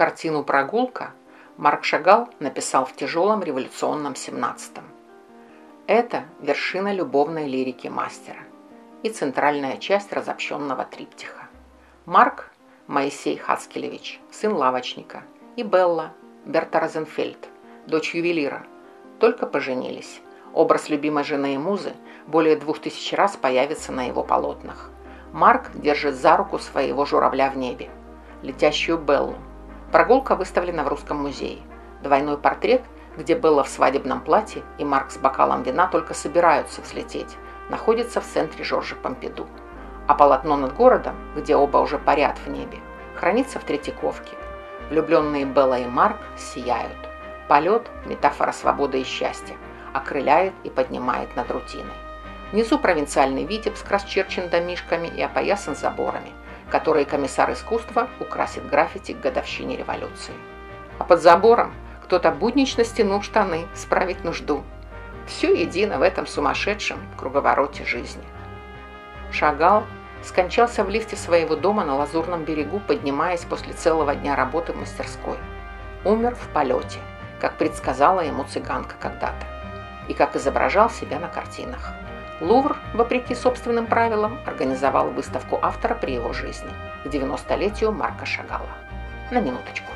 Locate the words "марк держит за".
25.34-26.38